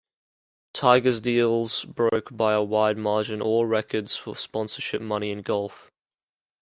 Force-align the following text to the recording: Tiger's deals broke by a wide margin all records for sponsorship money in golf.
Tiger's 0.73 1.21
deals 1.21 1.85
broke 1.85 2.35
by 2.35 2.53
a 2.53 2.63
wide 2.63 2.97
margin 2.97 3.39
all 3.39 3.67
records 3.67 4.15
for 4.17 4.35
sponsorship 4.35 4.99
money 4.99 5.29
in 5.29 5.43
golf. 5.43 5.91